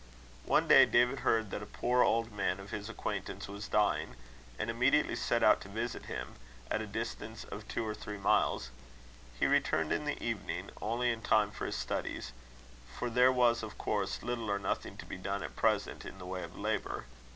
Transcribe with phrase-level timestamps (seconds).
[0.47, 4.15] One day, David heard that a poor old man of his acquaintance was dying,
[4.57, 6.37] and immediately set out to visit him,
[6.71, 8.71] at a distance of two or three miles.
[9.39, 12.33] He returned in the evening, only in time for his studies;
[12.91, 16.25] for there was of course little or nothing to be done at present in the
[16.25, 17.05] way of labour.